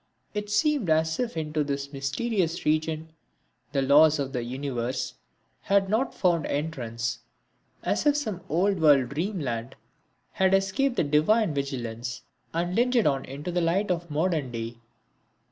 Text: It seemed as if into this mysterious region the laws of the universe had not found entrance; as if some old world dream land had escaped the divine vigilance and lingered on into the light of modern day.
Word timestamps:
It 0.33 0.49
seemed 0.49 0.89
as 0.89 1.19
if 1.19 1.37
into 1.37 1.63
this 1.63 1.93
mysterious 1.93 2.65
region 2.65 3.11
the 3.71 3.83
laws 3.83 4.17
of 4.17 4.33
the 4.33 4.41
universe 4.43 5.13
had 5.61 5.89
not 5.89 6.15
found 6.15 6.47
entrance; 6.47 7.19
as 7.83 8.07
if 8.07 8.17
some 8.17 8.41
old 8.49 8.79
world 8.79 9.09
dream 9.09 9.39
land 9.39 9.75
had 10.31 10.55
escaped 10.55 10.95
the 10.95 11.03
divine 11.03 11.53
vigilance 11.53 12.23
and 12.51 12.73
lingered 12.73 13.05
on 13.05 13.25
into 13.25 13.51
the 13.51 13.61
light 13.61 13.91
of 13.91 14.09
modern 14.09 14.49
day. 14.49 14.77